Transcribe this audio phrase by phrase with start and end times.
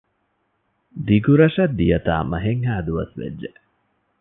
[1.07, 3.49] ދިގުރަށަށް ދިޔަތާ މަހެއްހައި ދުވަސް ވެއްޖެ